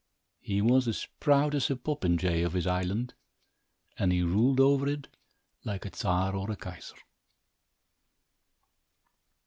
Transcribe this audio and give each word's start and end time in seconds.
He 0.39 0.63
was 0.63 0.87
as 0.87 1.07
proud 1.19 1.53
as 1.53 1.69
a 1.69 1.75
popinjay 1.75 2.41
of 2.43 2.53
his 2.53 2.65
island 2.65 3.13
and 3.99 4.11
he 4.11 4.23
ruled 4.23 4.59
over 4.59 4.87
it 4.87 5.07
like 5.63 5.85
a 5.85 5.95
Czar 5.95 6.35
or 6.35 6.49
a 6.49 6.55
Kaiser. 6.55 6.95